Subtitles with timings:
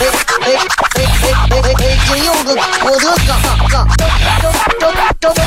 [0.00, 0.06] 哎
[0.40, 0.46] 哎
[0.94, 1.02] 哎！
[1.74, 3.30] 北京有个郭德纲，
[3.68, 4.06] 张张
[4.78, 5.44] 张张张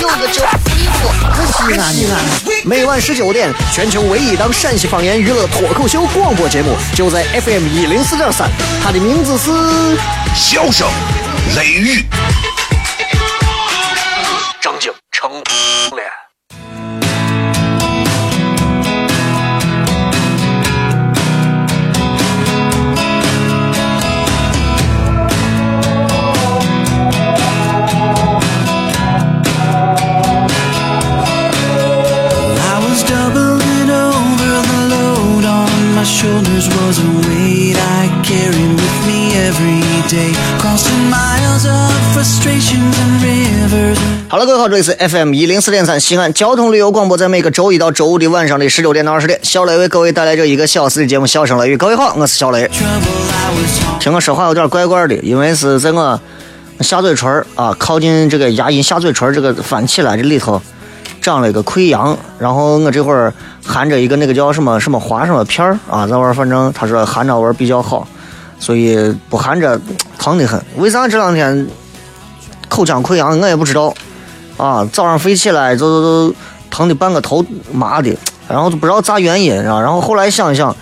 [0.00, 0.44] 有个叫
[0.76, 1.82] 李波，可西安。
[2.64, 8.50] 每晚十九点，全球唯一档陕西方言娱乐脱口秀广播节目，就在 FM 一零四点三。
[8.84, 9.50] 它的名字是
[10.34, 10.86] 《笑声
[11.56, 12.00] 雷雨》，
[44.68, 51.74] 好，这里是 FM 一零四点三西安交通旅游广播，在每个周一到周五的晚上的十九点到二十点，小雷为各位带来这一个小时的节目《笑声雷雨》。
[51.78, 52.70] 各位好，我是小雷。
[53.98, 56.20] 听我说话有点怪怪的，因为是在我
[56.80, 60.60] 下嘴唇啊，靠近这个牙龈下嘴唇这个翻起来这里头
[61.22, 63.32] 长了一个溃疡，然后我这会儿
[63.64, 68.06] 含着一个那个叫什么什么花什么片啊，那玩意儿反正他说含着玩比较好，
[68.60, 69.80] 所以不含着
[70.18, 70.62] 疼得很。
[70.76, 71.66] 为啥这两天
[72.68, 73.94] 口腔溃疡我也不知道。
[74.58, 76.34] 啊，早上飞起来就就就
[76.70, 77.42] 疼的半个头
[77.72, 78.14] 麻的，
[78.46, 80.76] 然后就不知道咋原因啊，然后后来想一想，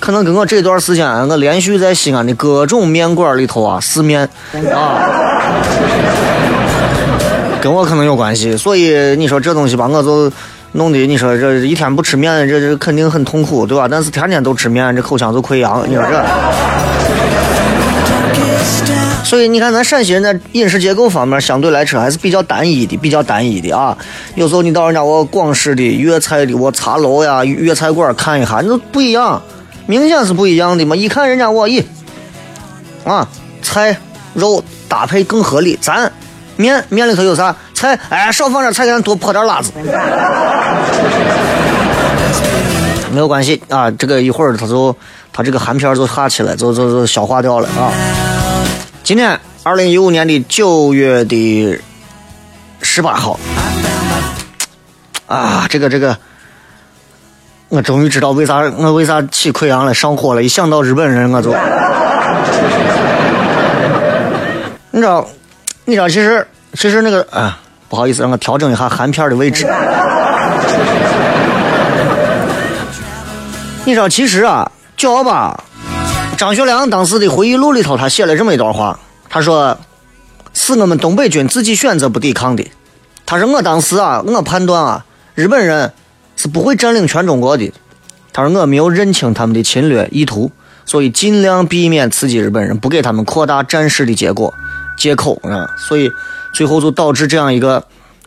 [0.00, 4.28] 可能跟我这段时间我连续在西安的各种面馆里头啊试面
[4.72, 5.02] 啊，
[7.60, 8.56] 跟我可能有关系。
[8.56, 10.32] 所以你说这东西吧，我就
[10.72, 13.88] 弄的你说这一天不吃面，这这肯定很痛苦，对吧？
[13.90, 16.24] 但是天天都吃面，这口腔就溃疡，你说这。
[19.26, 23.98] 所以你看，咱陕西人在饮食结构方面相对来说还是比较单一的，比较单一的啊。
[24.36, 29.42] 有时候你到人家我广式的粤菜的我茶楼呀、粤菜馆看一下，那不一样，
[29.86, 30.94] 明显是不一样的嘛。
[30.94, 31.82] 一看人家我，咦，
[33.04, 33.26] 啊，
[33.62, 33.96] 菜
[34.34, 35.76] 肉搭配更合理。
[35.82, 36.12] 咱
[36.54, 37.98] 面面里头有啥菜？
[38.08, 39.72] 哎，少放点菜，给咱多泼点辣子。
[43.10, 44.94] 没有关系啊，这个一会儿他就
[45.32, 47.90] 他这个含片就下去了，就就就消化掉了啊。
[49.06, 51.80] 今天二零一五年的九月的
[52.82, 53.38] 十八号，
[55.28, 56.18] 啊，这个这个，
[57.68, 60.42] 我终于知道为啥我为啥起溃疡了，上火了。
[60.42, 61.54] 一想到日本人，我就，
[64.90, 65.24] 你知道，
[65.84, 69.64] 你知道，其实其实那个啊，不好意思，让我调整一下含片的位置。
[73.84, 75.62] 你知道，其实啊，叫吧。
[76.36, 79.78] 张学良当时的回忆录里头，他写了这么一段话，他说
[80.52, 82.64] ：“是我们东北军自己选择不抵抗的。”
[83.24, 85.92] 他说：“我当时啊，我判断啊，日本人
[86.36, 87.72] 是不会占领全中国的。”
[88.34, 90.50] 他说：“我没有认清他们的侵略意图，
[90.84, 94.52] 所以尽量避免刺激日本人，不给他们扩大战事的结果
[94.98, 95.74] 借口啊。
[95.88, 96.10] 所以
[96.52, 97.86] 最后就导致这样一个，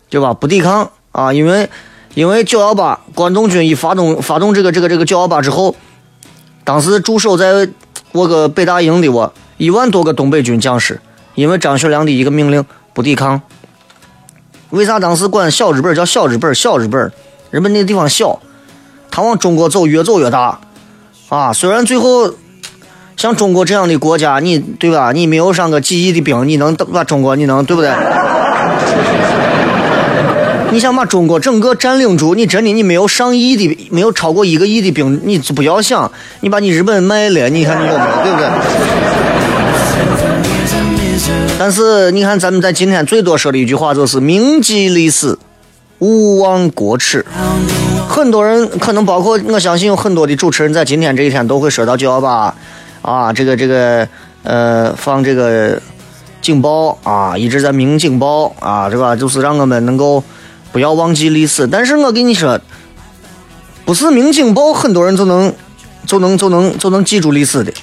[0.09, 0.33] 对吧？
[0.33, 1.69] 不抵抗啊，因为
[2.15, 5.75] 因为九幺八关东军一发动发动这个这个这个九幺八之后，
[6.63, 7.69] 当时驻守在。
[8.11, 10.99] 我个北大营的我一万多个东北军将士，
[11.35, 13.41] 因为张学良的一个命令不抵抗。
[14.71, 16.53] 为啥当时管小日本叫小日本？
[16.53, 17.11] 小日本，
[17.51, 18.39] 日本那地方小，
[19.09, 20.59] 他往中国走越走越大
[21.29, 21.51] 啊！
[21.51, 22.33] 虽然最后
[23.17, 25.11] 像中国这样的国家，你对吧？
[25.11, 27.89] 你没有上个几亿的兵，你能把中国你能对不对？
[30.71, 38.47] 你想把中国整个占领住，你真的你没有上亿的，没有超过一个亿的兵，你就不要想，你把你日本卖了，你看你有没有，对不对？
[41.57, 45.37] 但是你看咱们在今天最多说的一句话就是“铭记历史，
[45.97, 47.25] 勿忘国耻”。
[48.07, 52.53] 很多人可能包括我相信有很多的主持人在今天这一天都会说到九幺八
[53.01, 54.07] 啊，这个这个
[54.43, 55.81] 呃放这个
[56.41, 59.15] 警报啊，一直在鸣警报啊，对吧？
[59.15, 60.23] 就是让我们能够。
[60.71, 62.59] 不要忘记历史，但是我跟你说，
[63.85, 65.53] 不是明警报，很多人就能
[66.05, 67.73] 就能就能就能记住历史的。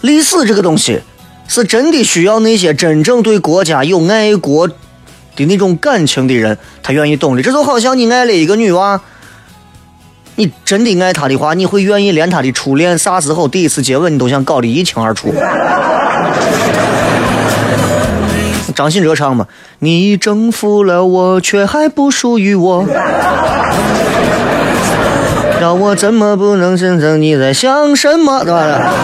[0.00, 1.00] 历史这个东西，
[1.46, 7.42] 是真的需要那些真正对国家有爱国的那种感情的人，他愿意懂的。
[7.42, 9.00] 这就好像你爱了一个女娃，
[10.36, 15.34] 你真的爱她的话，你会愿意连她的初恋啥时候、第一次接吻，你都想搞得一清二楚。
[18.76, 19.46] 张信哲唱嘛，
[19.78, 22.84] 你征服了我，却还不属于我。
[25.58, 28.44] 让我怎么不能真正你在想什么？
[28.44, 28.92] 对吧？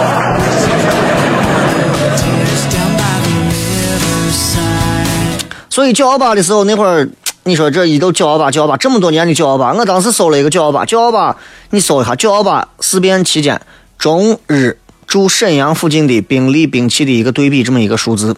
[5.71, 7.09] 所以九幺八的时候，那会儿
[7.45, 11.35] 你说这一都九幺八，九幺八这么多年的九幺八，我当时搜了一个九幺八，九幺八，
[11.71, 13.59] 你搜一下九幺八事变期间
[13.97, 14.77] 中日
[15.07, 18.37] 驻沈阳附近的兵力兵器的一个对比，这么一个数字，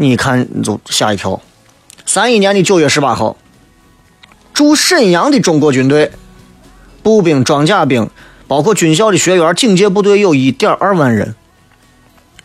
[0.00, 1.40] 你一看你就吓一跳。
[2.06, 3.36] 三一年的九月十八号，
[4.54, 6.12] 驻沈阳的中国军队
[7.02, 8.08] 步兵、装甲兵，
[8.46, 11.34] 包括军校的学员、警戒部队有一点二万人，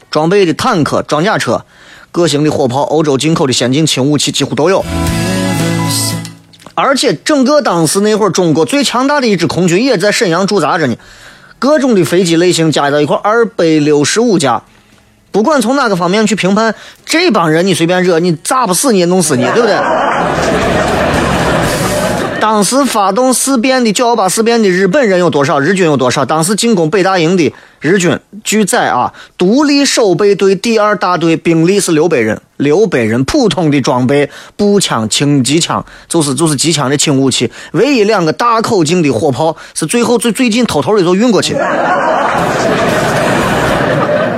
[0.09, 1.63] 装备的坦克、装甲车。
[2.11, 4.83] 各型的火炮、欧洲进口的先进轻武器几乎都有，
[6.73, 10.95] 而且整个当时那会儿中国最强大的一支空军也在沈阳驻扎着呢。
[11.59, 14.63] 各种的飞机类型加在一块，二百六十五架。
[15.33, 16.73] 不管从哪个方面去评判，
[17.05, 19.75] 这帮人你随便惹，你炸不死你弄死你，对不对？
[22.39, 25.59] 当时发动事变的九幺八事变的日本人有多少？
[25.59, 26.23] 日军有多少？
[26.23, 41.55] 当时进攻北大营的日军，据载啊，独立守备队第二大队兵力是六百人，六百人普通的装备，步枪、轻机枪，就是就是机枪的轻武器，唯一两个大口径的火炮是最后最最近偷偷的就运过去。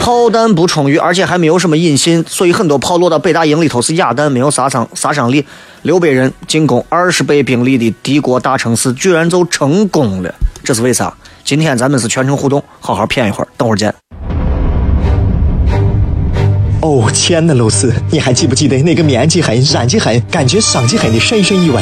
[0.06, 5.44] 炮弹不充裕，而且还没有什么引信，所以很多炮落到北大营里头是哑弹，没有杀伤杀伤力。
[5.82, 10.32] 六百人进攻二十倍兵力的敌国大城市，居然就成功了，
[10.64, 11.12] 这是为啥？
[11.44, 13.92] 今天咱们是全程互动，好好谝一会儿，等会儿见。
[16.84, 21.82] 哦，亲爱的露丝，你还记不记得那个面积狠、染技狠、感觉伤及狠的深深意外？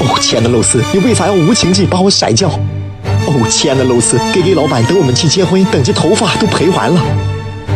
[0.00, 2.48] 哦，亲爱的露丝，你为啥要无情地把我甩掉？
[2.48, 7.00] 哦，亲爱的露丝，G G 老板等我们去结婚，等这头发都赔完了。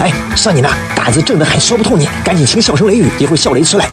[0.00, 3.90] 哎，算你那胆子正的很，说不透你，赶紧请笑声雷雨，一会儿笑雷出来，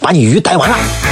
[0.00, 1.07] 把你鱼逮完了。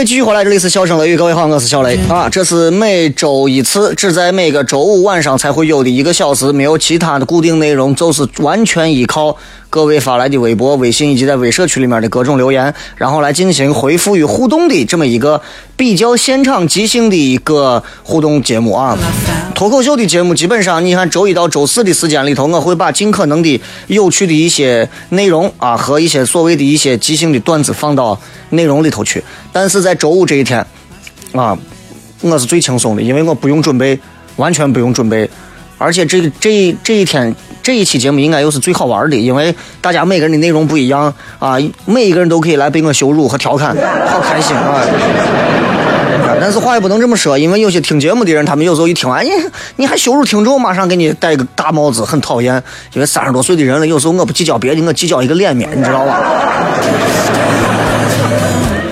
[0.00, 2.26] 位继续回来，这里是笑声雷雨，各位好，我是小雷啊。
[2.26, 9.36] 这是每周一次，只在每个周五晚上才会有的一个小时，没有其他的固定内容，就是完全依靠
[9.70, 15.40] 各位发来的微博、微信以及在微社区里面的各种留言，然后来进行回复与互动的这么一个
[15.76, 18.98] 比较现场即兴的一个互动节目啊。
[19.54, 28.18] 脱口秀的节目基本上，你看周一到周四的时间里头，我会把尽可能的有趣的一些内容啊和一些所谓的一些即兴的段子放到
[28.48, 29.22] 内容里头去。
[29.52, 30.66] 但是在周五这一天，
[31.32, 31.56] 啊，
[32.22, 33.96] 我是最轻松的，因为我不用准备，
[34.34, 35.30] 完全不用准备，
[35.78, 43.76] 而且这这这一天这一期节目应该又是最好玩的，因为大家每个人的内容不一样啊，每一个人都可以来被我羞辱和调侃，
[44.08, 44.80] 好开心啊！
[46.40, 49.30] 但是话也不能这么说，因为有些听节目的人，他们有时候一听完，你
[49.76, 52.62] 你还羞辱听众，马上给你戴个大帽子，很讨厌。
[52.94, 56.18] 因为三十多岁的人了，有时候我不计较别的，我计较一个脸面，你知道吧？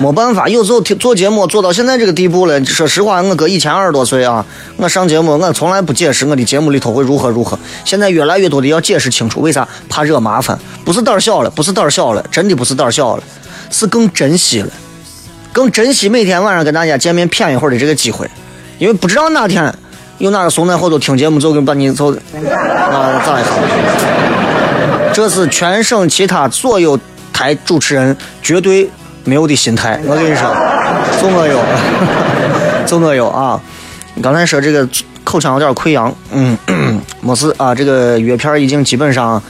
[0.00, 2.64] 没办法，有时候听做节目做到现在这个地步了。
[2.64, 4.44] 说实话，我搁以前二十多岁啊，
[4.76, 7.58] 我上节目我从来不解释我的节目里头会如何如何。
[7.84, 9.66] 现在越来越多的要解释清楚，为啥？
[9.88, 13.22] 怕惹麻烦，不是胆儿小了，不是胆儿小了，真的不是胆儿小了，
[13.70, 14.70] 是更珍惜了，
[15.52, 18.30] 更珍惜每天晚上跟大家见面谝一会儿的这个机会，
[18.78, 19.74] 因为不知道哪天
[20.18, 23.50] 有哪个怂蛋后头听节目就给把你走啊咋一下？
[25.12, 26.96] 这是全省其他所有
[27.32, 28.88] 台主持人绝对。
[29.24, 30.48] 没有的心态，我跟你说，
[31.20, 31.58] 就我有，
[32.86, 33.60] 就我有啊！
[34.14, 34.88] 你刚才说这个
[35.22, 36.56] 口腔有点溃疡，嗯，
[37.20, 37.74] 没事啊。
[37.74, 39.42] 这个药片已经基本上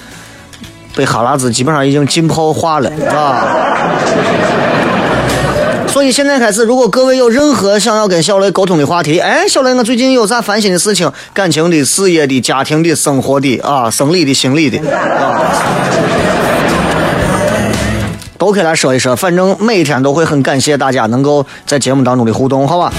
[0.97, 3.47] 被哈喇子基本上已经浸泡化了啊。
[5.87, 15.41] 所以现在开始，如果各位有任何想要跟小雷沟通的话题，哎，小雷，我最近有啥烦心的事情，感情的、事业的、家庭的、生活的啊，生理的、心理的啊。
[18.39, 19.15] 都可以来说一说。
[19.15, 22.91] 反正每天都会很感谢大家能够在节目当中的互动，好吧？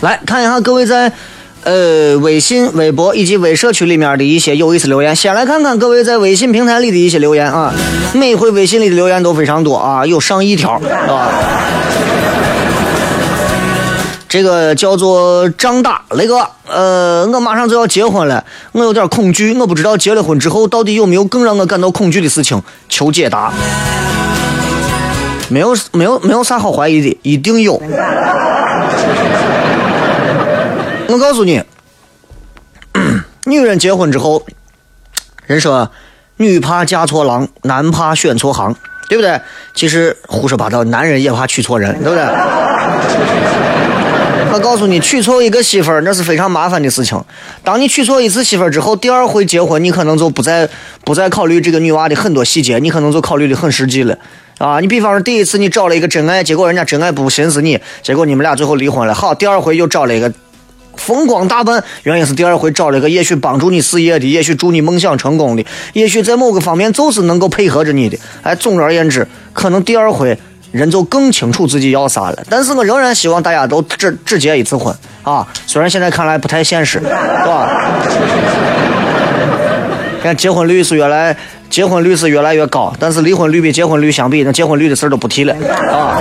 [0.00, 1.12] 来看一下各位在
[1.68, 5.14] 呃微信、微博以及微社区里面的一些有意思留言。
[5.14, 7.74] 先来看看各位在微信平台里的一些留言啊，
[8.14, 11.30] 每回微信里的留言都非常多啊，有上亿条，是吧？
[14.26, 23.52] 这个叫做张大雷哥，呃，我马上就要结婚了，我有点恐惧，我不知道结了婚之后到底有没有更让我感到恐惧的事情，求解答。
[25.50, 27.78] 没有，没有，没有啥好怀疑的，一定有。
[31.08, 31.62] 我告诉你，
[33.46, 34.44] 女人结婚之后，
[35.46, 35.90] 人说
[36.36, 38.76] 女怕嫁错郎，男怕选错行，
[39.08, 39.40] 对不对？
[39.74, 42.22] 其实胡说八道，男人也怕娶错人，对不对？
[44.52, 47.18] 我告诉你，娶错一个媳妇儿那是非常麻烦的事情。
[47.64, 50.68] 当你娶错一次媳妇儿之后，第二回结婚你可能就不再
[51.04, 54.14] 不再考虑这个女娃的很多细节，你可能就考虑的很实际了
[54.58, 54.78] 啊。
[54.80, 59.14] 你比方说第一次你找了一个真爱，结果人家真爱不寻思你，结果你们俩最后离婚了。
[59.14, 60.30] 好，第二回又找了一个。
[60.98, 65.64] 风光大半，原因是第二回找了个也许帮助你事业的，也许祝你梦想成功的，
[65.94, 68.18] 也许在某个方面就是能够配合着你的。
[68.42, 70.36] 哎，总而言之，可能第二回
[70.72, 72.38] 人就更清楚自己要啥了。
[72.50, 77.04] 但是我仍然希望大家都只只结一次婚啊，虽然现在看来不太现实，是
[77.46, 77.70] 吧？
[80.20, 81.34] 看结婚率是越来
[81.70, 85.54] 结婚率是越来越高，但是离婚率比结婚率相比，那结婚率的事儿都不提了
[85.92, 86.20] 啊。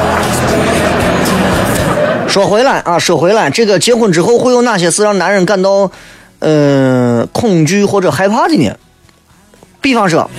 [2.37, 5.89] 说回来啊，说回来，这个结婚之后会有哪些事让男人感到，
[6.37, 8.77] 呃，恐惧或者害怕的呢？
[9.81, 10.29] 比方说，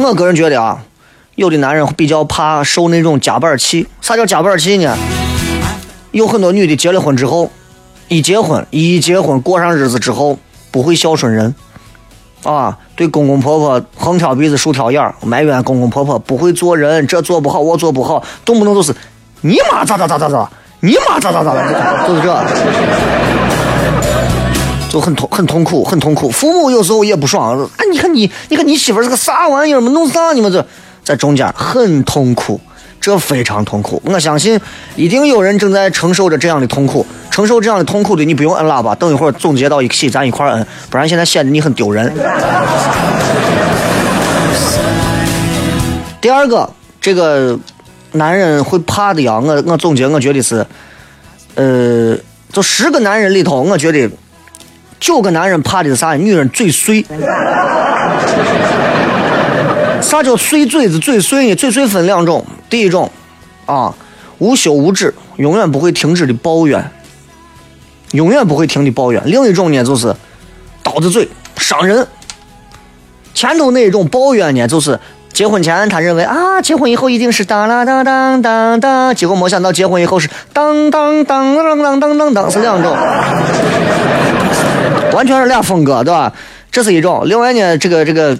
[0.00, 0.82] 我个人觉得啊，
[1.36, 3.86] 有的男人比较怕受那种夹板气。
[4.00, 4.98] 啥叫夹板气呢？
[6.10, 7.48] 有很多女的结了婚之后，
[8.08, 10.40] 一结婚一结婚过上日子之后，
[10.72, 11.54] 不会孝顺人，
[12.42, 18.92] 啊，对公公婆婆横挑鼻子竖挑眼埋怨公公婆婆不会做人，这做不好我做不好，动不动就是。
[19.44, 22.44] 你妈咋咋咋咋咋，你妈咋咋咋咋，就是这，
[24.88, 26.30] 就很痛很痛苦很痛苦。
[26.30, 30.64] 父母有时候也不爽，啊，你看你你看你媳妇是个啥玩意儿嘛，弄啥你们这
[31.02, 32.60] 在中间很痛苦，
[33.00, 34.00] 这非常痛苦。
[34.04, 34.60] 我相信
[34.94, 42.14] 一定有人正在承受着这样的痛苦，承受这样的痛苦的你不用摁喇叭，等一会儿总结到一起咱一块摁，不然现在显得你很丢人。
[46.20, 46.70] 第二个
[47.00, 47.58] 这个。
[48.12, 50.66] 男人会怕的呀，我我总结，我觉得是，
[51.54, 52.16] 呃，
[52.52, 54.10] 就十个男人里头，我觉得
[55.00, 56.14] 九个男人怕的是啥？
[56.14, 57.04] 女人嘴碎。
[60.02, 60.98] 啥叫碎嘴子？
[60.98, 61.54] 嘴碎呢？
[61.54, 63.10] 嘴碎分两种，第一种
[63.64, 63.94] 啊，
[64.38, 66.90] 无休无止，永远不会停止的抱怨，
[68.10, 69.22] 永远不会停的抱怨。
[69.24, 70.14] 另一种呢，就是
[70.82, 71.26] 刀子嘴，
[71.56, 72.06] 伤人。
[73.32, 75.00] 前头那种抱怨呢，就是。
[75.42, 82.96] 结婚前，他认为啊，结婚以后一定是当当当当当当，结果没想到结婚以后是当当当当当当当当，是两种，
[85.12, 86.32] 完全是俩风格，对吧？
[86.70, 87.22] 这是一种。
[87.24, 88.38] 另外呢，这个这个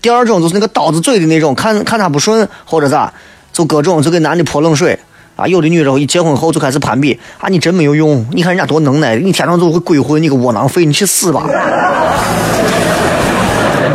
[0.00, 3.12] 第二种就是那个刀子嘴的那种，看看他不顺或者咋，
[3.52, 4.98] 就各种就给男的泼冷水
[5.36, 5.46] 啊。
[5.46, 11.46] 有的女的一结婚后就开始攀比啊，你真没有用，你看人家多能耐，你天生就会鬼混，你个窝囊废，你去死吧！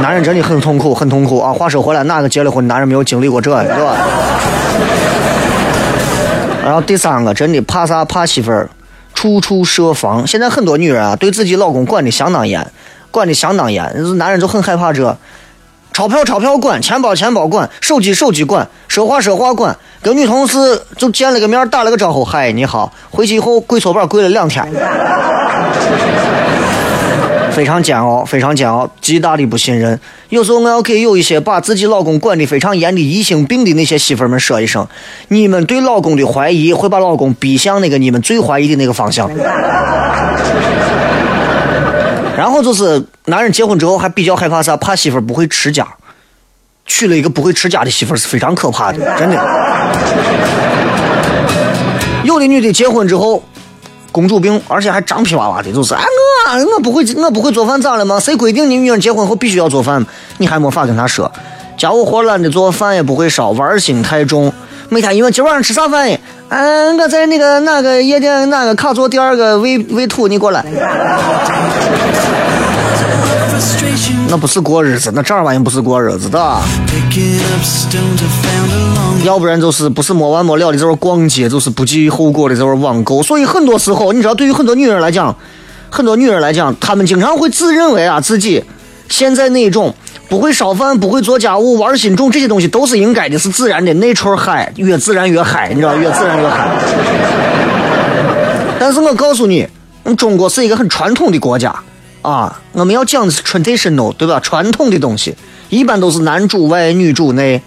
[0.01, 1.51] 男人真的很痛苦，很痛苦啊！
[1.51, 3.95] 话说回来，哪个结了婚男人没有经历过这，是吧？
[6.63, 8.05] 然后第三个，真的怕啥？
[8.05, 8.69] 怕媳妇儿
[9.13, 10.25] 处处设防。
[10.25, 12.65] 现在很多女人啊，对自己老公管的相当严，
[13.11, 14.17] 管的相当严。
[14.17, 15.17] 男人就很害怕这，
[15.91, 19.75] 钞票钞票管，钱包钱包管，手机手机管，说话说话管。
[20.01, 22.93] 跟女同事就见了个面，打了个招呼，嗨，你好。
[23.11, 24.65] 回去以后跪搓板跪了两天。
[27.59, 29.99] 非常煎熬，非常煎熬，极大的不信任。
[30.29, 34.87] 有时候我要给有一些把自己老公管得非常严的疑心病的那些媳妇们说一声：
[35.27, 39.29] 你们对老公的怀疑会把老公逼向那个你们最怀疑的那个方向。
[42.37, 44.77] 然后就是男人结婚之后还比较害怕啥？
[44.77, 45.85] 怕媳妇不会持家。
[46.85, 49.35] 娶了一个不会持家的媳妇是非常可怕的，真的。
[52.23, 53.43] 有的女的结婚之后。
[54.11, 56.01] 公主病，而且还张皮娃娃的，就是哎
[56.65, 58.19] 我我不会我不会做饭咋了吗？
[58.19, 60.05] 谁规定你女人结婚后必须要做饭？
[60.37, 61.31] 你还没法跟她说，
[61.77, 64.51] 家务活懒得做饭也不会烧，玩心太重。
[64.89, 66.09] 每天一问今晚上吃啥饭？
[66.49, 70.65] 嗯，我在那个哪个夜店哪个卡座第二个喂喂土，你过来。
[74.27, 76.57] 那不是过日子，那这儿八经不是过日子的。
[79.25, 83.21] 要不然就是不是没完没了的在这逛街，就是不计后果的在这网购。
[83.21, 85.35] 所以很多时候，你知道，对于很多女人来讲，
[85.89, 88.63] 很多女人来讲，她们经常会自认为啊自己
[89.09, 89.93] 现在那种
[90.29, 93.93] 不会烧饭、不会做家务、玩心重这些东西都是应该的，是自然的。
[93.95, 96.69] 那出嗨，越自然越嗨，你知道，越自然越嗨。
[98.79, 99.67] 但是我告诉你，
[100.15, 101.75] 中国是一个很传统的国家。
[102.21, 104.39] 啊，我们要讲的是 traditional，对吧？
[104.39, 105.35] 传统的东西
[105.69, 107.61] 一般都是男主外女主内。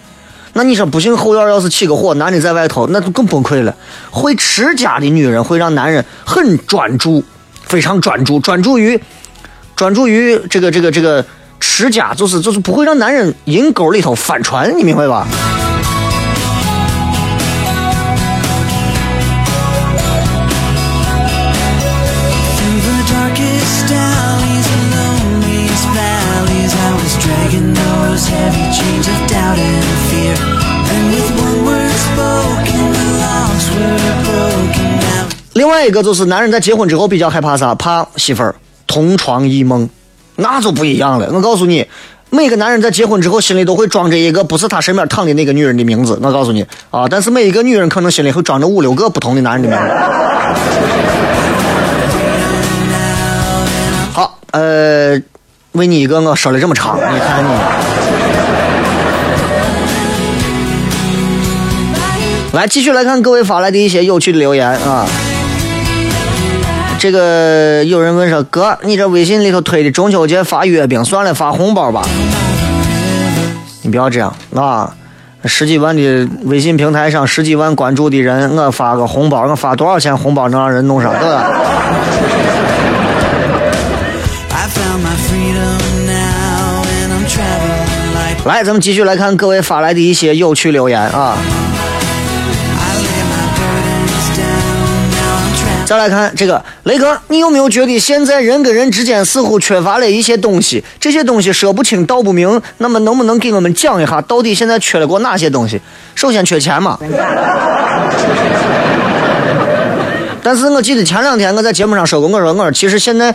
[0.54, 3.74] 那你说不幸后院要是起个火，男的在外头，那就更崩溃了。
[4.10, 7.24] 会持家的女人会让男人很专注，
[7.62, 9.00] 非常专注，专注于
[9.74, 11.24] 专注于这个这个这个
[11.58, 15.26] 持家，就是就是不会让男人阴沟里头翻船，你明白吧？
[35.54, 37.74] 另外一个就是男人在结婚之后比较害怕啥？
[37.74, 38.54] 怕媳妇儿
[38.86, 39.88] 同床异梦，
[40.36, 41.28] 那就不一样了。
[41.32, 41.86] 我告诉你，
[42.30, 46.18] 每个男人在结婚之后心里都会装着一个不是他身边躺的那个女人的名字。
[46.22, 49.84] 我告诉你啊，但是每一个女人可能心里会装着五六个不同的男人的名字。
[54.12, 55.20] 好，呃，
[55.72, 57.91] 为你一个我说了这么长，你看你。
[62.52, 65.06] 来，继续来看各位发来的一些有趣的留言啊。
[66.98, 72.02] 这个有人问说：“哥，你这微信里头推的中秋节发月饼，算了，发红包吧。”
[73.80, 74.94] 你不要这样啊！
[75.46, 81.10] 十几万的微信平台上，十几万关注的人，我发个红包，我发多少钱红包能让人弄上？
[81.18, 81.50] 对吧？
[88.44, 91.36] 来，咱们继续来看各位发来的一些有趣留言啊。
[95.92, 100.82] 再来看这个雷哥，你有没有觉得现在人跟人之间似乎缺乏了一些东西？
[100.98, 105.78] 这些东西说不清道不明，那么能不能给我们讲一下，到底现在缺了过哪些东西？
[106.14, 106.98] 首先缺钱嘛。
[110.42, 113.34] 但是我记得前两天我在节目上说过，我说我说其实现在，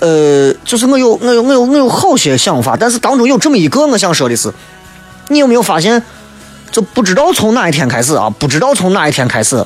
[0.00, 4.52] 呃，就是我有我有我有我有好些想法，但是当中有这么一个我想说的是，
[5.28, 6.02] 你有没有发现，
[6.72, 9.64] 就不知道从哪一天开始啊，不知道从哪一天开始。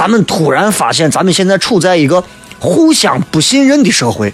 [0.00, 2.24] 咱们突然发现，咱们现在处在一个
[2.58, 4.32] 互相不信任的社会，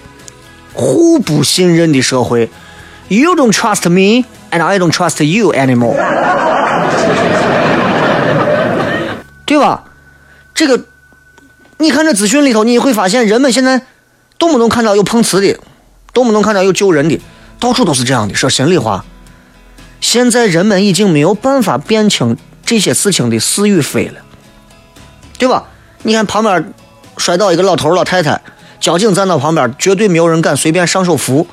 [0.73, 2.49] 互不信任的社会。
[3.09, 5.97] You don't trust me, and I don't trust you anymore，
[9.45, 9.83] 对吧？
[10.55, 10.85] 这个，
[11.79, 13.83] 你看这资讯里头，你会发现，人们现在
[14.39, 15.59] 动不动看到有碰瓷的，
[16.13, 17.21] 动不动看到有救人的，
[17.59, 18.37] 到处都是这样的。
[18.37, 19.05] 说心里话，
[20.01, 24.21] 现在人们已经没有办法辨清这些事情的是与非了。
[25.39, 25.65] 对吧？
[26.03, 26.73] 你看旁边
[27.17, 28.41] 摔倒一个老头老太太，
[28.79, 31.47] 交警站到旁边，绝对没有人敢随便上手扶，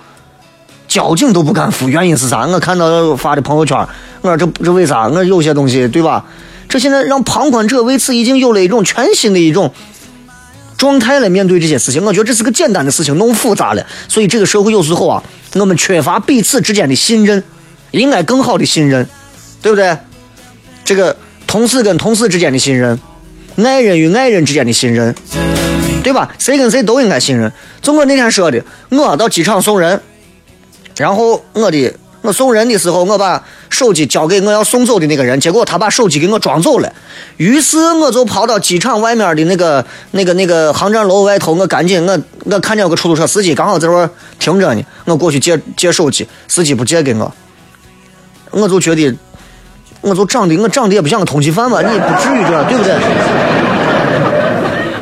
[0.87, 2.45] 交警都不敢扶，原因是啥？
[2.45, 3.77] 我看到发的朋友圈，
[4.21, 5.07] 我说这这为啥？
[5.07, 6.23] 我有些东西对吧？
[6.69, 9.71] 这现在让旁观者为此已经有了一种全新的一种
[10.77, 12.03] 状态来面对这些事情。
[12.03, 13.85] 我觉得这是个简单的事情，弄复杂了。
[14.07, 15.23] 所以这个社会有时候啊，
[15.55, 17.43] 我们缺乏彼此之间的信任，
[17.91, 19.07] 应该更好的信任，
[19.61, 19.97] 对不对？
[20.83, 21.15] 这个
[21.47, 22.99] 同事跟同事之间的信任。
[23.57, 25.13] 爱人与爱人之间的信任，
[26.03, 26.33] 对吧？
[26.39, 27.51] 谁跟谁都应该信任。
[27.81, 30.01] 就我那天说的，我到机场送人，
[30.97, 36.91] 然后我的我送人的时候，我把手机交给我要送走的那个人，结果他把手机给我装走了。
[37.37, 47.33] 于是我就跑到机场外面的那个那个那个航站楼外头，我赶紧我我看见有个出租车司机刚好在这儿停着呢，我过去借借手机，司机不借给我，
[48.51, 49.15] 我就觉得。
[50.03, 51.81] 我就长得，我长得也不像个通缉犯吧？
[51.81, 52.93] 你不至于这样，对不对？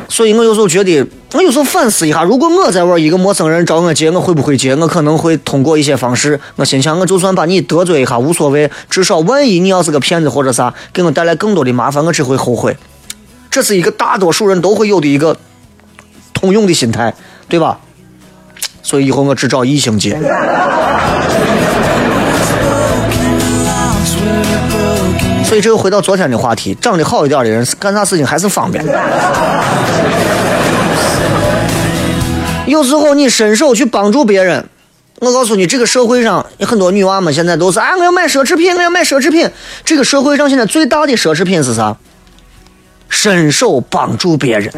[0.08, 4.76] 所以我有时候觉得，我有时候反思一下，如果我在玩一个陌生人找我借，我会不会借？
[4.76, 6.38] 我可能会通过一些方式。
[6.56, 12.76] 我心想，我就算把你得罪一下无所谓，至少万一你要是个骗子或者啥，给我带来更多的麻烦，我只会后悔。
[13.50, 15.36] 这是一个大多数人都会有的一个
[16.32, 17.12] 通用的心态，
[17.48, 17.78] 对吧？
[18.82, 20.20] 所以以后我只找异性借。
[25.52, 28.82] 所以这又回到昨天的话题，长得好一点的人干啥事情还是方便。
[32.64, 34.66] 有时候你伸手去帮助别人，
[35.20, 39.46] 我告诉你，这个社会上有很多女娃们现在都是啊，我要买奢侈品，我要买奢侈品。
[39.84, 41.94] 这个社会上现在最大的奢侈品是啥？
[43.10, 44.72] 伸手帮助别人，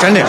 [0.00, 0.20] 真的。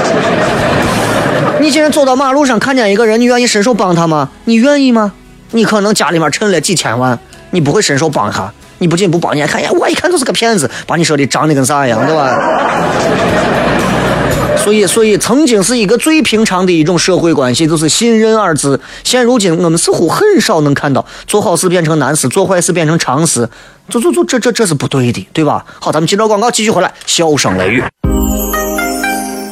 [1.59, 4.29] 你今天走到马路上看见一个人，你愿意伸手帮他吗？
[4.43, 5.11] 你愿意吗？
[5.49, 7.17] 你可能家里面趁了几千万，
[7.49, 8.53] 你不会伸手帮他。
[8.85, 12.37] 你不仅不帮，你还看，呀，我一看就是个骗子，把你说的长得跟啥一样，对吧？
[14.63, 18.79] 所以，所以曾经是一个最平常的一种社会关系，就是信任二字。
[19.03, 23.49] 现如今，我们似乎很少能看到做好事变成难事，做坏事变成常事。
[23.89, 25.65] 做做做，这这这是不对的，对吧？
[25.79, 27.83] 好，咱们接着广告继续回来，笑声雷雨。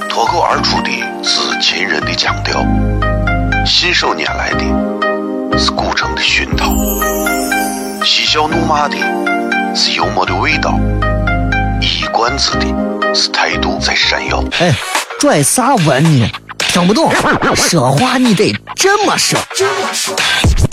[0.08, 0.92] 脱口而出的
[1.24, 2.64] 是秦人的腔调，
[3.66, 4.64] 信手拈来的
[8.34, 8.98] 笑怒骂的
[9.76, 10.74] 是幽默的味道，
[11.80, 12.66] 一管子的
[13.14, 14.44] 是态度在闪耀。
[14.60, 14.74] 哎。
[15.20, 16.28] 拽啥文呢？
[16.58, 17.14] 听不懂，
[17.56, 19.38] 说话你得这么说。
[19.38, 20.73] 哎哎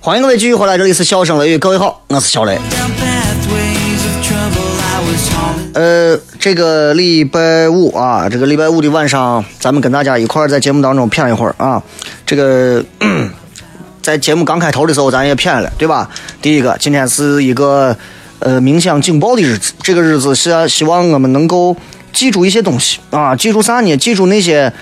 [0.00, 2.58] 欢迎各位继续回来，这里是笑声雷雨，各位好，我是小雷。
[5.74, 11.82] 呃，这个礼拜五啊，这个礼拜五的晚上，咱们跟大家一块儿在节目当中谝一会儿啊。
[12.24, 12.82] 这个
[14.00, 16.08] 在节目刚开头的时候，咱也谝了，对吧？
[16.40, 17.94] 第一个，今天是一个
[18.38, 21.76] 呃冥想警报的日子，这个日子是希望我们能够
[22.16, 23.94] 记住一些东西啊，记住啥呢？
[23.96, 24.72] 记住那些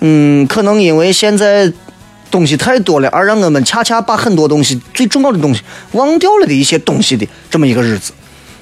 [0.00, 1.72] 嗯，可能因为现在。
[2.30, 8.12] 东西太多了，而让我们恰恰把很多东西最重要的东西忘掉了的一些东西的这么一个日子，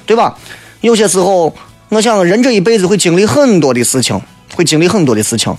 [0.04, 0.36] 对吧？
[0.82, 1.50] 有些时候，
[1.88, 4.20] 我想人这一辈子会经历很多的事情，
[4.54, 5.56] 会经历很多的事情。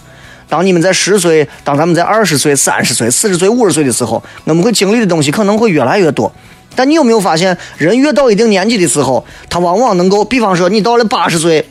[0.48, 6.32] 当你们在十岁，当咱们在二十岁、三十岁、四十岁、五十岁的时候，我们会经历的东西可能会越来越多。
[6.76, 11.68] 但你有没有发现，人越到一定年纪的时候，他往往能够，比方说你到了八十岁，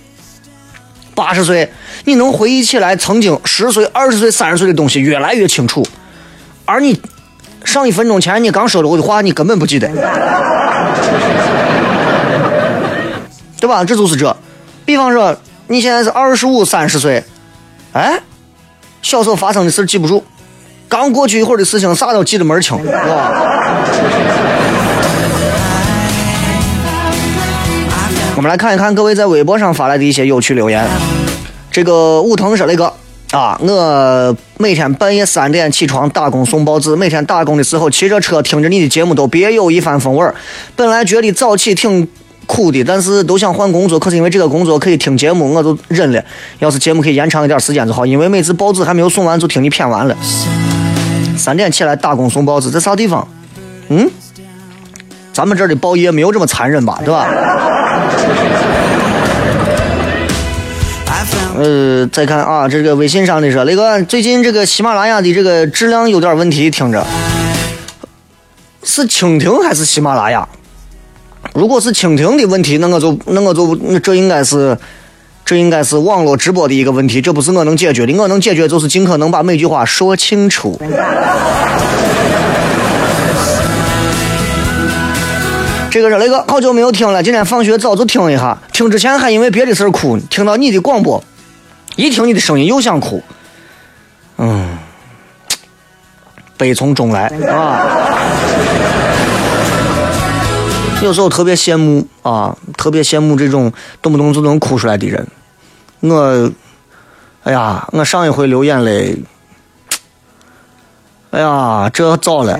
[1.14, 1.70] 八十岁，
[2.05, 5.87] 你能回忆起来曾经十岁、二十岁、三十岁的东西越来越清楚。
[6.64, 7.01] 而你
[7.64, 9.88] 上一分钟前你刚说的我的话，你根本不记得，
[13.61, 13.85] 对吧？
[13.85, 14.37] 这就是这。
[14.85, 15.37] 比方说，
[15.68, 17.22] 你现在是二十五、三十岁，
[17.92, 18.20] 哎，
[19.03, 20.25] 小时候发生的事记不住，
[20.88, 23.33] 刚过去一会儿的事情啥都记得门清，是吧？
[28.37, 30.87] 我们来看一看各位在微博上发来的一些有趣留言。
[31.71, 32.92] 这个武藤说那个。
[33.33, 33.59] 啊！
[33.62, 40.35] 我每天半夜三点起床打工送报纸，每天打工的时候骑着车听着你的节目都别有一番风味儿。
[40.77, 42.07] 本来觉得早起挺
[42.45, 46.23] 苦的，但是都想换工作，可是因为这个工作可以听节目，我就忍了。
[46.59, 50.14] 要是节目可以延长一点时间就好，因为每次报纸还没有送完就听你谝完了。
[51.38, 53.27] 三点起来打工送报纸，在啥地方？
[53.88, 54.11] 嗯？
[55.33, 57.01] 咱们这儿的报业没有这么残忍吧？
[57.03, 57.27] 对吧？
[61.55, 67.07] 呃，再看啊，这个微信上的说，那个最近这个喜马拉雅的这个质量有点问题，听着，
[68.83, 70.49] 是蜻蜓还是喜马拉雅？
[71.55, 74.77] 如果是蜻蜓的问题，那我就那我就这应该是
[75.45, 80.81] 这应该是网络直播的一个问题，这不是我能解决的，我能解决就是尽可能把每句话说清楚。
[85.93, 91.23] 这个是雷哥好久没有听了，今天放学早就听一下，听之前还因为别的事儿哭，听到你的广播。
[91.97, 93.23] 一听你的声音又想哭，
[94.39, 94.79] 嗯，
[96.57, 97.87] 悲从中来啊。
[101.03, 105.29] 有时候特别羡慕啊，特别羡慕这种动不动就能哭出来的人。
[106.01, 106.51] 我，
[107.43, 109.15] 哎呀，我上一回流眼泪，
[111.33, 112.59] 哎呀，这早了。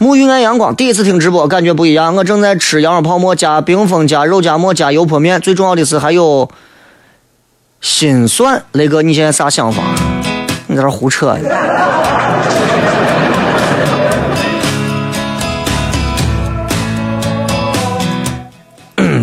[0.00, 2.16] 沐浴爱阳光，第一次听直播，感觉不一样。
[2.16, 6.48] 我正在吃羊肉泡馍加冰峰加肉夹馍加油泼面，最重要的是还有
[7.82, 8.64] 心酸。
[8.72, 9.82] 雷哥，你现在啥想法？
[10.68, 11.50] 你在这胡扯呢？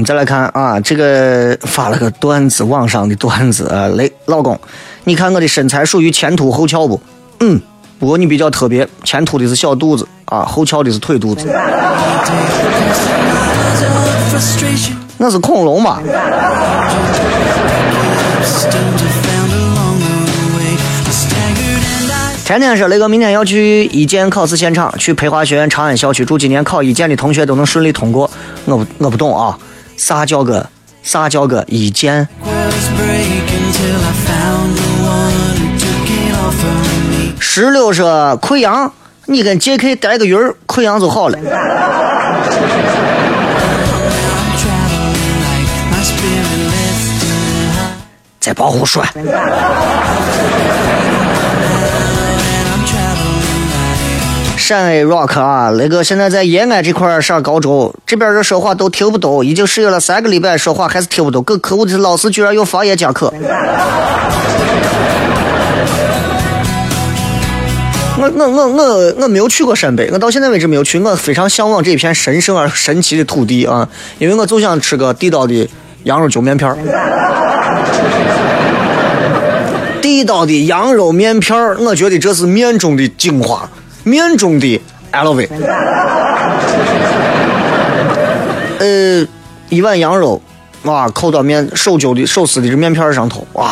[0.06, 4.60] 再来看啊，这个发了个段子，网上的段子啊，雷老公，
[5.06, 7.02] 你看我的身材属于前凸后翘不？
[7.40, 7.60] 嗯，
[7.98, 11.48] 不过你比较特别，前凸的是小肚子啊，后翘的是腿肚子。
[15.18, 16.00] 那是恐龙吧？
[22.46, 28.30] 天天说雷哥明天要去一建考试现场，去培华学院长安校区，祝今年考一建的同学都能顺利通过。
[28.66, 29.58] 我不我不懂啊，
[29.98, 30.70] 啥叫个
[31.04, 32.28] 啥叫个一建？
[37.40, 38.94] 石榴说溃疡，
[39.30, 39.98] 你跟 J.K.
[39.98, 41.38] 带个鱼儿，溃疡就好了。
[48.40, 49.06] 在保护栓。
[54.56, 61.44] 陕 A Rock 啊，那个现在在延安这块上高中，这边人说话都听不懂，已经适应了三个礼拜，说话还是听不懂。
[61.44, 63.34] 更可恶的是，老师居然用方言讲课。
[68.20, 70.98] 我我我我我没有去过陕北，我到现在为止没有去。
[71.00, 75.70] 我非常向往这一片神圣而神奇的土地啊，因为我就想吃个地道的
[76.04, 76.76] 羊肉揪面片儿
[80.02, 83.70] 地道的羊肉面片儿我觉得这是面中的精华，
[84.04, 85.48] 面中的 LV。
[88.80, 89.28] 呃，
[89.70, 90.42] 一碗羊肉，
[90.84, 93.70] 哇，扣到面手揪的手撕的这面片上头，哇，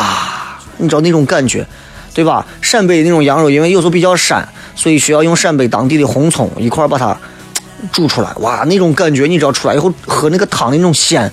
[0.76, 1.66] 你知道那种感觉。
[2.16, 2.46] 对吧？
[2.62, 4.42] 陕北那种羊肉，因为有时候比较膻，
[4.74, 7.14] 所以需要用陕北当地的红葱一块把它
[7.92, 8.32] 煮出来。
[8.36, 11.30] 哇，那种感觉，你知道出来以后喝那个汤的那种鲜、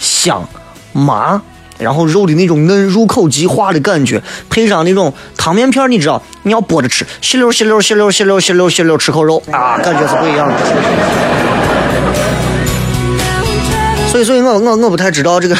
[0.00, 0.44] 香、
[0.92, 1.40] 麻，
[1.78, 4.20] 然后肉的那种嫩，入口即化的感觉，
[4.50, 10.54] 配上那种汤面片，你知道，你要剥着吃，吸溜吸溜吸溜吸溜吸溜吸溜吃口肉啊，感觉是不一样的。
[14.10, 15.56] 所以，所以我我我不太知道这个。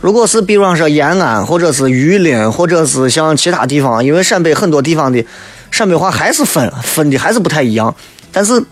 [0.00, 5.24] 如果是比方说延安，或者是榆林，或者是像其他地方，因为陕北很多地方的
[5.72, 7.94] 陕北话还是分分的还是不太一样。
[8.30, 8.62] 但是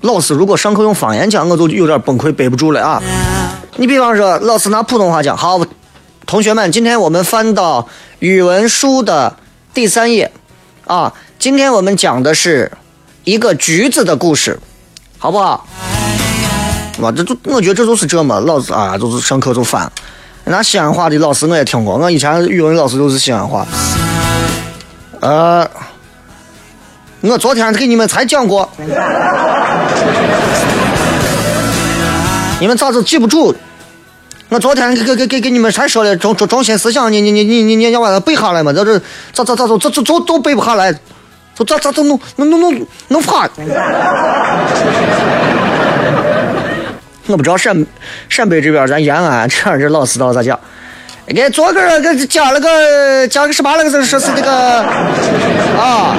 [0.00, 3.02] 老师如果上课用方言讲，我就有点崩溃，背不住了啊！
[3.76, 5.60] 你比方说老师拿普通话讲，好，
[6.24, 7.86] 同学们，今天我们翻到
[8.20, 9.36] 语文书的
[9.74, 10.32] 第三页
[10.86, 12.72] 啊，今天我们讲的是
[13.24, 14.58] 一个橘子的故事，
[15.18, 15.68] 好不好？
[17.00, 19.90] 哇，这就我觉得这就是这么，老子啊，就是上课就烦。
[20.44, 23.66] 那西安话的老师我也听过，我以前语文老师就是西安话。
[25.20, 25.66] 呃，
[27.20, 28.68] 我昨天给你们才讲过，
[32.58, 33.54] 你们咋子记不住？
[34.48, 38.72] 我昨天给给给给你们才说了中中中心思想，你你你你你你要把它背下来嘛？
[38.72, 38.98] 这这
[39.32, 40.92] 咋咋咋都这这都都背不下来，
[41.54, 43.48] 这咋咋都弄弄弄弄弄发。
[47.26, 47.86] 我不知道陕
[48.28, 50.58] 陕北这边咱延安这样这老师道咋讲？
[51.28, 54.80] 给昨个儿给加了个加个十八那个字说是那个
[55.80, 56.16] 啊，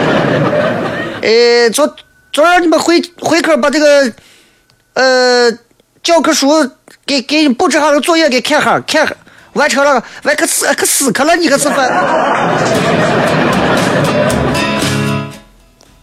[1.22, 1.94] 呃昨
[2.32, 4.12] 昨儿你们回回课把这个
[4.94, 5.52] 呃
[6.02, 6.72] 教科书
[7.06, 9.06] 给给你布置好了作业给看哈看
[9.54, 11.92] 完成了完可死可死磕了你可是分。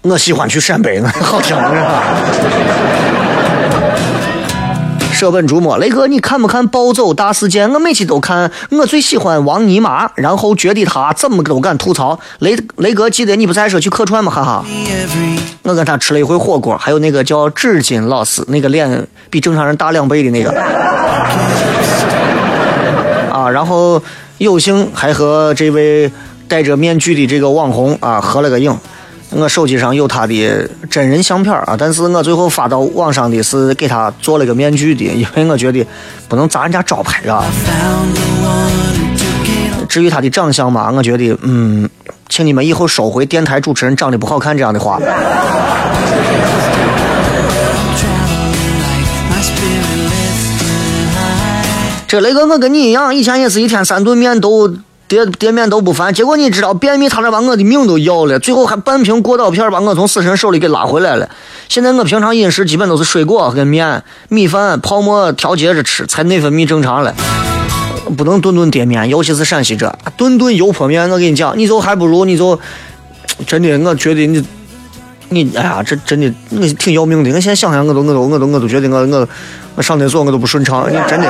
[0.03, 2.05] 我喜欢去陕北，好听是吧？
[5.13, 7.71] 舍本逐末，雷哥，你看不看暴走大事件？
[7.71, 12.19] 我每期都看，我最喜欢王尼玛，然后觉得他怎么都敢吐槽。
[12.39, 14.33] 雷雷哥，记得你不在说去客串吗？
[14.33, 14.65] 哈哈，
[15.63, 20.51] 我跟他吃了一回火锅，还有那个叫纸巾老师，那个脸比正常人大两倍的那个。
[23.31, 24.03] 啊，然后
[24.39, 26.11] 有幸还和这位
[26.49, 28.75] 戴着面具的这个网红啊合了个影。
[29.33, 35.87] 我手机上有他的真人相片啊，但是我最后发到网上的是给他做了个面具的，因为我觉得
[36.29, 37.45] 不能砸人家招牌啊。
[39.89, 41.89] 至于他的长相嘛，我觉得嗯，
[42.29, 45.01] 请你们以后收回电台主持人长得不好看这样的话。
[52.09, 54.77] 这雷哥，我跟你一样，以前也是一天三顿面都。
[55.11, 61.29] 店店面都不烦，结果你知道便秘，他那把我的命都要了，最后还半瓶过道片把我从死神手里给拉回来了。
[61.69, 67.13] 现在我平常饮食基本都是水果跟面、米饭、泡沫调节着吃，才内分泌正常了。
[68.17, 72.57] 不能顿顿叠面，尤其是陕西这顿顿油泼面，我跟你讲，你就还不如你就
[73.49, 74.45] 真的，我觉得你
[75.31, 77.31] 你哎呀，这真的我挺要命的。
[77.31, 79.29] 我现在想想，我都我都我都我都觉得我我
[79.75, 81.27] 我上厕所我都不顺畅，你真的。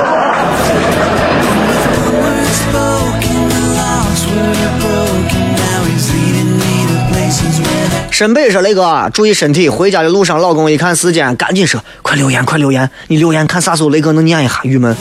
[8.21, 9.67] 沈北说：“雷哥，注意身体。
[9.67, 12.91] 回家的路上，老公一看时间，赶紧说：快留言，快留言！
[13.09, 14.61] 你留言看啥时候雷哥能念一下？
[14.63, 14.95] 郁闷。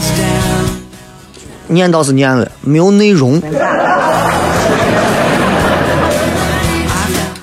[1.67, 3.41] 念倒是念了，没有内容。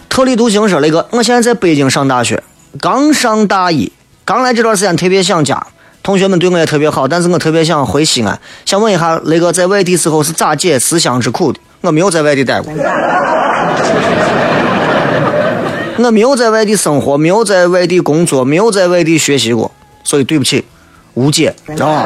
[0.09, 2.43] 特立独行说：雷哥，我现在在北京上大学，
[2.81, 3.93] 刚上大一，
[4.25, 5.62] 刚来这段时间特别想家，
[6.03, 8.41] 同学们对我也特别好，但是我特别想回西安。
[8.65, 11.61] 想问一下，雷哥在外地时候是咋解思乡之苦的？
[11.83, 12.73] 我没有在外地待过。
[15.99, 19.73] ”我没有在外地生活，没有在外地工作，没有在外地学习过，
[20.05, 20.65] 所以对不起，
[21.15, 22.05] 无解，知道吗？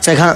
[0.00, 0.34] 再看。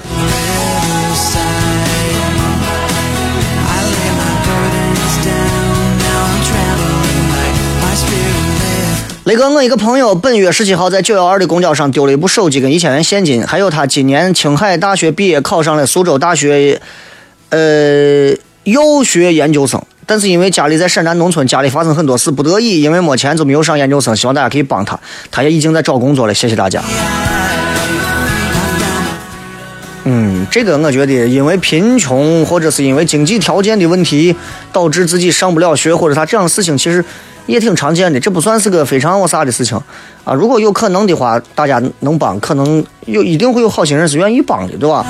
[9.33, 16.79] 雷哥，我一个朋友本月十七号在九幺二的公交上丢了一部手机跟一千元现金，还有他今年青海大学毕业考上了苏州大学，
[17.49, 18.29] 呃，
[18.65, 19.83] 药学研究生。
[20.05, 24.15] 但是因为家里在陕南农村，家里发生很多事，不得已因为没钱就没有上研究生。
[24.15, 26.35] 希望大家可以帮他，他也已经在找工作了。
[26.35, 26.85] 谢谢大家。
[30.05, 34.37] 嗯，这个我觉得因为贫穷或者是因为经济条件的问题，
[34.71, 37.03] 导致自己上不了学，或者他这样的事情其实。
[37.47, 39.81] 也挺常见的，这不算是个非常我啥的事情
[40.25, 40.33] 啊。
[40.33, 45.05] 如果有可能的话，大家能帮，可能有一定会有好心人是愿意帮的，对吧？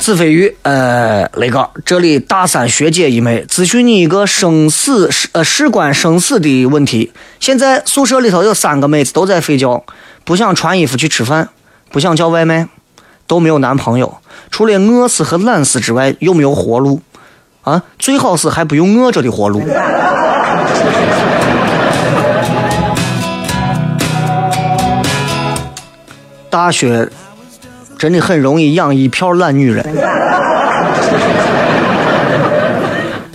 [0.00, 7.10] 子飞鱼，呃，雷哥，这里大三学姐一枚，咨询你一个生死呃事关生死的问题。
[7.40, 9.82] 现在宿舍里头有三个妹子都在睡觉，
[10.24, 11.48] 不想穿衣服去吃饭，
[11.90, 12.68] 不想叫外卖，
[13.26, 14.18] 都没有男朋友，
[14.50, 17.00] 除了饿死和懒死之外，有没有活路？
[17.64, 19.62] 啊，最好是还不用饿着的活路。
[26.50, 27.08] 大学
[27.98, 29.84] 真的很容易养一票懒女人。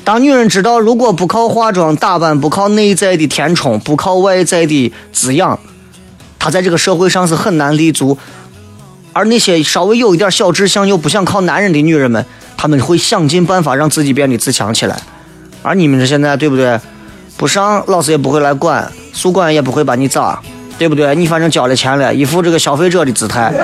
[0.03, 5.59] 当女人知道，如果不靠化妆打扮，不靠内在的填充，不靠外在的滋养，
[6.37, 8.17] 她在这个社会上是很难立足。
[9.11, 12.23] 而那些稍微有一点小志向又不想靠男人的女人们。
[12.61, 14.93] 他们会想尽办法让自己变得自强起来，
[15.61, 16.77] 而你们这现在对不对？
[17.37, 20.37] 不上老师也不会来管，宿管也不会把你咋，
[20.77, 21.15] 对不对？
[21.15, 23.49] 你反正交了钱了，一副这个消费者的姿态。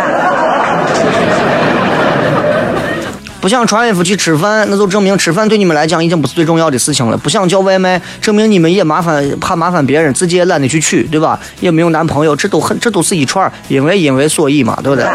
[3.41, 7.17] 不想穿衣服去吃饭，那就证明吃饭对你们来讲已经不是最重要的事情了。
[7.17, 11.38] 不想叫外卖，证明你们也麻烦，怕麻烦别人，自己也懒得去取，对吧？
[11.60, 15.05] 也没有男朋友，这都很，这都是一串因为因为所以嘛，对不对？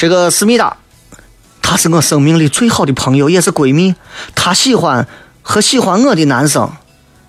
[0.00, 0.78] 这个思密达，
[1.60, 3.94] 她是我生命里最好的朋友，也是闺蜜。
[4.34, 5.06] 她喜欢
[5.42, 6.70] 和喜欢我的男生，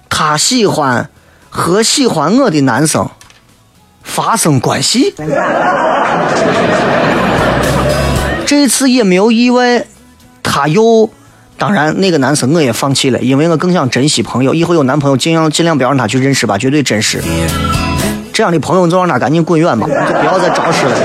[0.08, 1.10] 她喜欢
[1.50, 3.10] 和喜欢我的男生
[4.02, 5.14] 发生关系。
[8.48, 9.86] 这次也没有意外，
[10.42, 11.10] 她又
[11.58, 14.54] 当然那个男生我也放弃了，因为我更想珍惜朋友。
[14.54, 17.22] 以后有男朋友尽量尽量不要让他去认识吧，绝对真实。
[18.32, 20.96] 这样的朋友就让他赶紧滚远吧，就不要再招事了。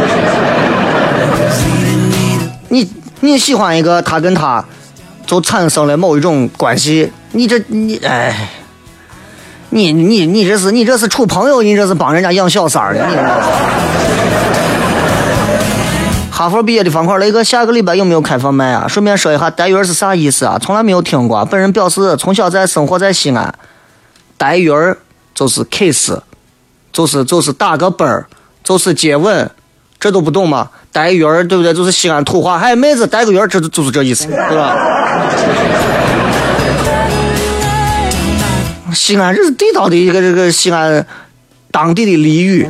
[2.69, 4.65] 你你喜欢一个他跟他，
[5.27, 7.11] 就产生了某一种关系。
[7.33, 8.51] 你这你哎，
[9.71, 13.07] 你你你这是你这是处朋友，你这是帮人家养小三儿的。
[16.31, 18.87] 哈佛毕业的方块雷哥，下个礼拜有没有开放麦啊？
[18.87, 20.59] 顺便说一下，呆鱼是啥意思啊？
[20.61, 21.43] 从来没有听过。
[21.47, 23.55] 本人表示，从小在生活在西安，
[24.37, 24.71] 呆鱼
[25.35, 26.13] 就是 kiss，
[26.93, 28.27] 就是就是打个啵儿，
[28.63, 29.51] 就是接吻。
[29.99, 30.69] 这都不懂吗？
[30.93, 31.75] 带鱼儿，对不对？
[31.75, 32.59] 就是西安土话。
[32.59, 34.77] 还妹子带个鱼儿，这就是这意思，对吧？
[38.95, 41.05] 西安这是地道的一个这个西安
[41.71, 42.67] 当地的俚语。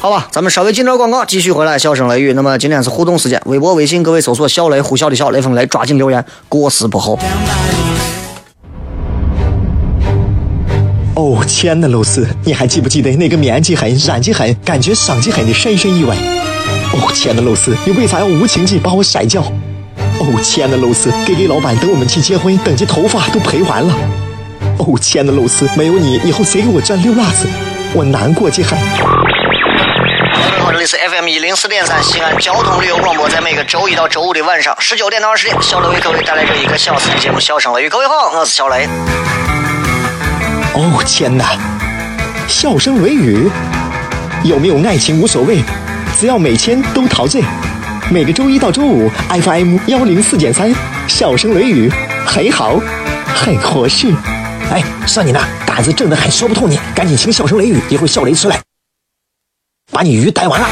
[0.00, 1.78] 好吧，咱们稍微进段广告，继续回来。
[1.78, 7.18] 笑声雷雨，那么今天是互动时间，微博、微信，各位搜索“笑雷”，呼啸的笑雷锋雷，抓紧留言，过时不候。
[11.16, 16.16] 哦，亲爱的露丝，你还记不记得那个面积狠、染技狠、感觉伤及狠的深深意外？
[16.92, 19.40] 哦，亲爱的露丝，你为啥要无情地把我甩掉？
[20.18, 23.94] 哦，亲爱的露丝，K K 老板等我们去结婚，等级头发都赔完了。
[24.78, 27.46] 哦，亲爱的露丝，没有你，以后谁给我赚六辣子？
[27.94, 28.70] 我难过极了。
[28.70, 37.86] 各位好，这里是 FM 一零四点三西安交通旅游广播，在每个周一到周五的晚上十九点到二十点，小雷为各位带来这一个小时的节目《笑声雷雨》。
[37.88, 38.88] 各位好，我是小雷。
[40.76, 41.56] 哦天哪！
[42.48, 43.48] 笑声雷雨，
[44.42, 45.62] 有没有爱情无所谓，
[46.18, 47.44] 只要每天都陶醉。
[48.10, 50.74] 每个周一到周五，FM 幺零四点三，
[51.06, 51.88] 笑声雷雨，
[52.26, 52.80] 很好，
[53.26, 54.12] 很合适。
[54.72, 58.60] 哎，算你那胆子正的很，说不透你，赶紧听笑声雷雨，一会笑雷出来，
[59.92, 60.68] 把你鱼逮完了。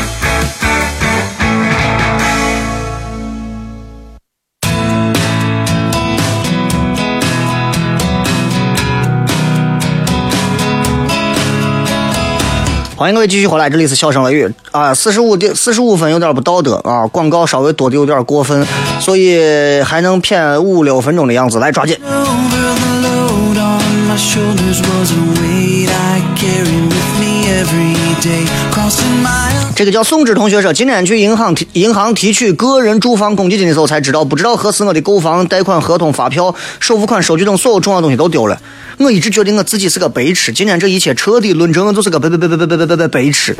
[13.03, 18.64] 欢迎各位继续回来，这里是笑声雷雨啊，四十五点四十五分有点不道德啊，广告稍微多的有点过分，
[19.00, 21.98] 所以还能骗五六分钟的样子，来抓紧。
[29.75, 38.61] 这个叫宋志同学说，今天去银行提银行提取个人住房公积金的时候才知道，不知道何时我的购房贷款合同、发票、首付款、收据等所有重要东西都丢了。
[38.99, 43.57] 我一直觉得我自己是个白痴，今天这一切彻底论证我就是个白白白白白白白白白白痴。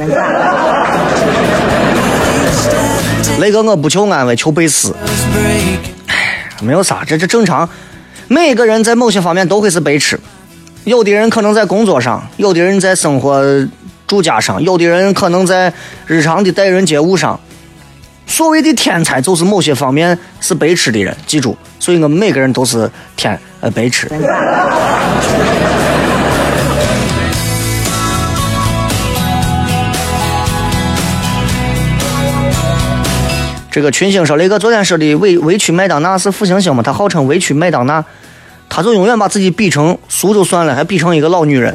[3.39, 4.89] 雷哥，我不求安慰，求背诗。
[4.89, 5.79] break.
[6.61, 7.69] 没有啥，这这正常。
[8.29, 10.21] 每个人在某些方面都会是白痴，
[10.85, 13.43] 有的人可能在工作上，有的人在生活
[14.07, 15.73] 住家上，有的人可能在
[16.07, 17.39] 日常的待人接物上。
[18.27, 21.57] 所谓的天才，就是某些方面是白痴的人，记住。
[21.79, 24.09] 所以我们每个人都是天呃白痴。
[33.71, 36.83] 这个群星说雷哥昨天说的委委屈麦当娜是负星星吗？
[36.83, 38.05] 他号称委屈麦当娜，
[38.69, 41.75] 他就永远把自己比成俗就算了，还比成一个老女人。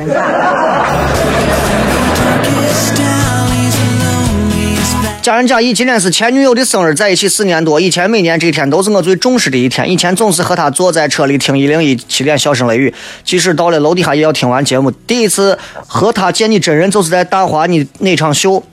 [5.28, 7.82] 家人假意，今天是前女友的生日，在一起四年多。
[7.82, 12.94] 以前每年这一天都是我最重视的一天，以前总是和她坐在车里听一零一七点笑声雷雨，
[13.26, 14.90] 即使到了楼底下也要听完节目。
[14.90, 18.64] 第一次和她见你真人，就是在大华你那场秀。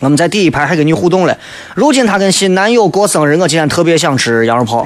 [0.00, 1.38] 我们在第一排还跟你互动了。
[1.76, 4.84] 如今她跟新男友过生日，我今天特别想吃羊肉泡。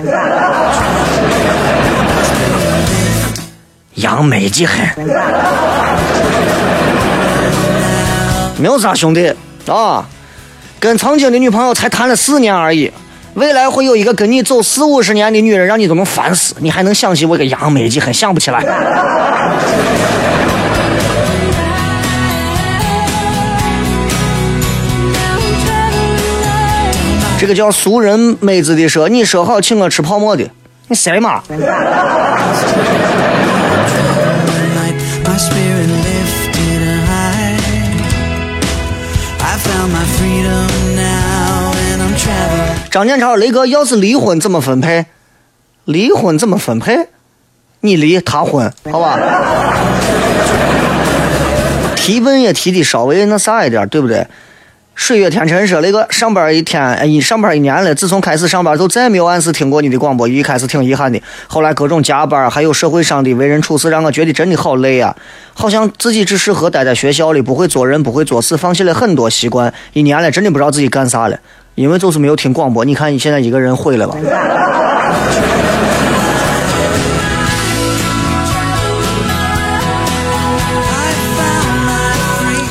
[3.95, 4.87] 杨 美极很，
[8.59, 9.35] 没有啥兄弟
[9.67, 10.07] 啊。
[10.81, 12.91] 跟曾经的女朋友才谈了四年而已，
[13.35, 18.65] 未来会有一个跟你走四五十年的女人，让你都能烦死，你还能想起我个杨美姬，很想不起来。
[27.41, 30.49] 这个叫俗人妹子的说，你说好请我吃泡馍的，
[30.87, 31.43] 你谁嘛？
[42.91, 45.07] 张建超，雷哥，要是离婚怎么分配？
[45.85, 47.09] 离婚怎么分配？
[47.81, 49.19] 你离他婚，好吧？
[51.95, 54.27] 提问也提的稍微那啥一点，对不对？
[54.95, 65.15] 水月天辰说，那个上班一天，哎，一上班一年了，自从开始上班就再没有按时听过你的广播，一开始挺遗憾的，后来各种加班，还有社会上的为人处事，让我觉得真的好累啊！
[65.55, 71.39] 好像自己只适合待在学校里，不会做人，不会做事，放弃了很多习惯，一年了，真的不知道自己干啥了。
[71.79, 74.17] 因为就是没有听广播，你看你现在一个人毁了吧？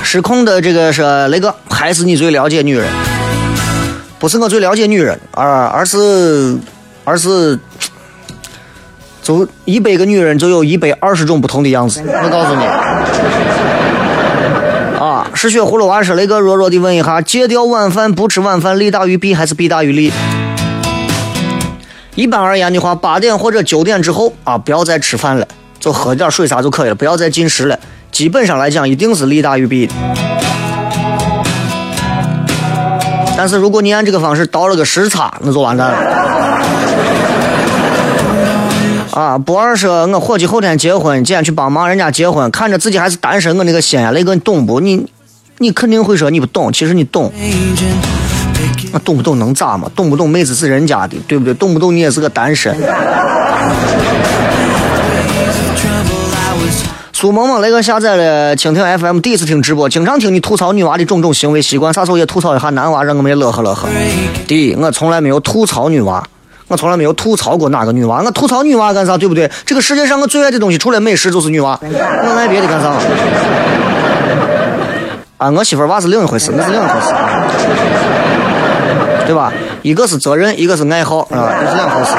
[0.03, 2.85] 失控的这个是雷哥，还是你最了解女人？
[4.19, 6.57] 不是我最了解女人，而而是
[7.05, 7.57] 而是，
[9.23, 12.03] 就一百个女人就有一百二十种不同的样子。
[12.05, 13.66] 我告诉你。
[14.99, 20.11] 啊，失血葫芦娃说雷哥弱弱的问一下，戒掉晚饭不吃晚饭利大于弊还是弊大于利？
[22.15, 25.47] 一般而言的话，八点或者九点之后啊，不要再吃饭了，
[25.79, 27.77] 就喝点水啥就可以了，不要再进食了。
[28.11, 29.93] 基本上来讲，一定是利大于弊的。
[33.37, 36.59] 但是如果你按这个方式倒了个时差，那就完蛋了。
[39.11, 44.79] 啊，不二说，我伙计后天结婚，今天去帮忙人家结婚，看着自己还是单身，我那个心呀，雷哥你懂不？
[44.79, 45.05] 你
[45.59, 47.31] 你肯定会说你不懂，其实你懂。
[47.35, 48.03] Agent,
[48.55, 49.89] pick 那懂不懂能咋嘛？
[49.95, 51.53] 懂不懂妹子是人家的，对不对？
[51.53, 52.75] 懂不懂你也是个单身。
[57.13, 63.87] 苏萌萌，雷哥下载了蜻蜓 FM，第一次听直播，经常听你吐槽女娃的种种行为习惯，啥时候也吐槽一下男娃，让我们也乐呵乐呵。
[64.47, 66.23] 第一，我从来没有吐槽女娃，
[66.67, 69.17] 我从来没有吐槽过哪个女娃，我吐槽女娃干啥？
[69.17, 69.49] 对不对？
[69.65, 72.89] 这个世界上我最爱的东西，除了美食就是女娃，我爱别的干啥？
[75.37, 77.13] 啊，我媳妇娃是另一回事，那是另一回事，
[79.25, 79.53] 对吧？
[79.83, 82.11] 一个是责任，一个是爱好，啊，那是两回事。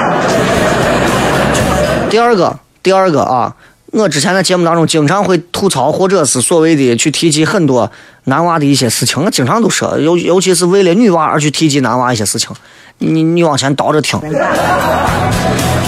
[2.08, 3.52] 第二个，第二个啊，
[3.90, 7.90] 我之前在节目当中经常会吐槽，或者是所谓的去提及很多
[8.24, 12.54] 男娃的一些事情，我经常都说，尤尤其是为了女娃而去提及男娃一些事情，
[12.98, 14.20] 你你往前倒着听。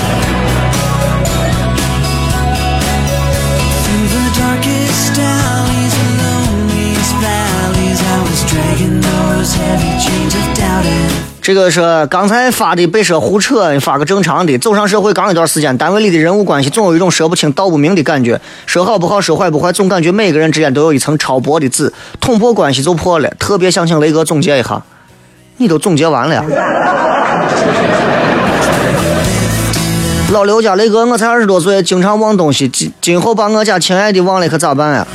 [11.42, 14.58] 这个是刚才发的被说胡扯，发个正常的。
[14.58, 23.30] 走上社会刚一段时间，单位里的人物关系总有一种说不清道不明的感觉，说好不好，说坏不坏，总感觉每个人之间都有一层超薄的纸，捅破关系就破了。
[23.38, 24.82] 特别想请雷哥总结一下，
[25.56, 26.44] 你都总结完了呀？
[30.30, 35.06] 老刘家雷哥，我才二十多岁，经常忘东西，今今后把我家亲爱的忘了可咋办呀？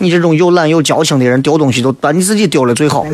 [0.00, 3.04] 你这种又懒又矫情的人，丢东西都把你自己丢了最好。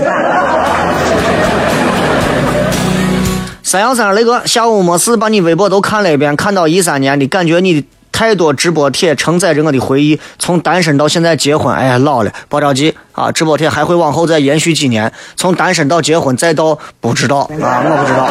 [3.74, 18.22] 三幺三，雷哥，下午没事把你微博都看了一遍，看到一三年的感觉，你的太多直播帖承载着我的回忆，从单身到现在结婚，哎呀老了，别着急啊，直播帖还会往后再延续几年，从单身到结婚再到不知道啊，我不知道。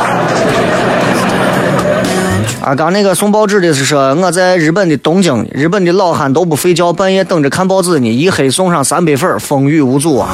[2.66, 10.34] 啊，刚那个送报纸的是说我在日本的东京，日本的老汉都不睡觉，半夜等着看报纸呢，一黑送上三杯粉，风雨无阻啊！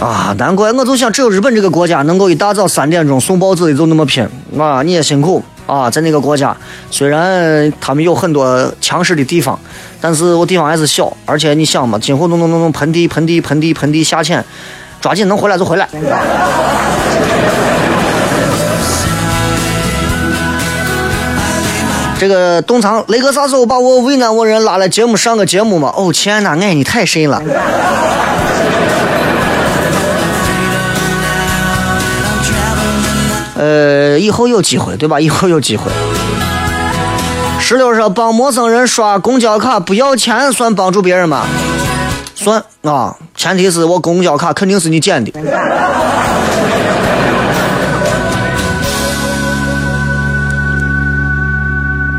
[0.00, 4.22] 啊，难怪我就想，只有日本这个国家能够一大早三点钟送报纸的就那么拼
[4.58, 4.82] 啊！
[4.82, 6.54] 你也辛苦啊，在那个国家，
[6.90, 9.58] 虽然他们有很多强势的地方，
[10.00, 14.44] 但是我地方还是小，而且你想嘛，今后弄弄弄弄盆地盆地盆地盆地下潜，
[15.00, 15.88] 抓紧能回来就回来。
[22.18, 25.92] 这个东藏雷哥啥时候把我渭南我人拉来节目上个节目嘛？
[25.96, 27.40] 哦天呐，爱你太深了。
[33.64, 35.18] 呃，以后有机会，对吧？
[35.18, 35.90] 以后有机会。
[37.58, 41.46] 石榴说帮陌生人刷公交卡不要钱，算帮助别人吗？
[42.34, 45.32] 算啊，前提是我公交卡肯定是你捡的。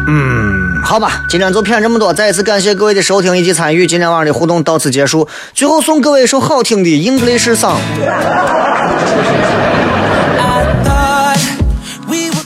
[0.07, 2.11] 嗯，好吧，今天就骗这么多。
[2.11, 5.27] 再一次感谢各位的收听以及参与，今天晚上的互动到此结束。
[5.53, 7.77] 最后送各位一首好听的 English song，